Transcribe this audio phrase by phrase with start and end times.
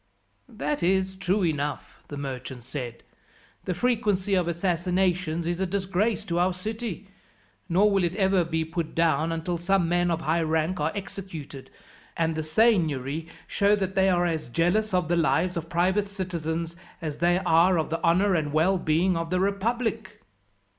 [0.49, 3.03] "That is true enough," the merchant said.
[3.65, 7.07] "The frequency of assassinations is a disgrace to our city;
[7.69, 11.69] nor will it ever be put down until some men of high rank are executed,
[12.17, 16.75] and the seignory show that they are as jealous of the lives of private citizens,
[16.99, 20.23] as they are of the honour and well being of the republic."